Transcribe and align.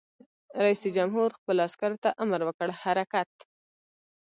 رئیس 0.63 0.81
جمهور 0.95 1.29
خپلو 1.37 1.59
عسکرو 1.67 1.97
ته 2.03 2.09
امر 2.23 2.41
وکړ؛ 2.47 2.69
حرکت! 2.81 3.31